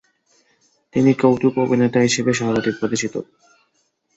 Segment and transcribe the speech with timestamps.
[0.93, 3.13] তিনি কৌতুক অভিনেতা হিসেবে সর্বাধিক পরিচিত।